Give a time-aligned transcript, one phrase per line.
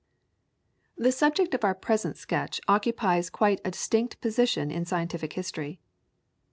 [0.97, 5.79] The subject of our present sketch occupies quite a distinct position in scientific history.